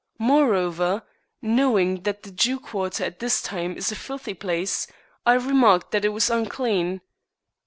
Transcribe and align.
Moreover, 0.17 1.03
knowing 1.43 2.01
that 2.01 2.23
the 2.23 2.31
Jew 2.31 2.59
quarter 2.59 3.03
at 3.03 3.19
this 3.19 3.39
time 3.39 3.77
is 3.77 3.91
a 3.91 3.95
filthy 3.95 4.33
place, 4.33 4.87
I 5.27 5.35
remarked 5.35 5.91
that 5.91 6.05
It 6.05 6.09
was 6.09 6.27
unclean." 6.27 7.01